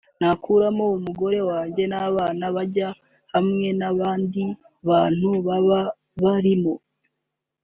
Nakuramo 0.19 0.85
Umugore 0.97 1.39
wanjye 1.49 1.83
n’abana 1.91 2.45
banjye 2.55 2.81
hamwe 3.33 3.67
n’abandi 3.79 4.43
bantu 4.89 5.29
baba 5.47 5.79
barimo 6.23 6.73